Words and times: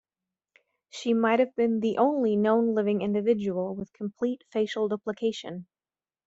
She 0.89 1.13
might 1.13 1.37
have 1.39 1.55
been 1.55 1.79
the 1.79 1.99
only 1.99 2.35
known 2.35 2.73
living 2.73 3.03
individual 3.03 3.75
with 3.75 3.93
complete 3.93 4.43
facial 4.51 4.87
duplication. 4.89 5.67